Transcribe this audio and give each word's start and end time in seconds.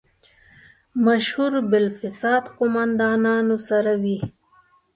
مشهور 1.05 1.51
بالفساد 1.71 2.43
قوماندانانو 2.57 3.57
سره 3.69 3.91
وي. 4.03 4.19